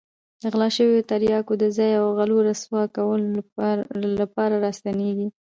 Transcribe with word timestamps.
د 0.41 0.43
غلا 0.53 0.69
شوو 0.77 1.05
تریاکو 1.09 1.53
د 1.63 1.65
ځای 1.77 1.91
او 2.01 2.05
غلو 2.17 2.37
رسوا 2.47 2.83
کولو 2.95 3.27
لپاره 4.21 4.55
را 4.63 4.71
ستنېږي. 4.79 5.27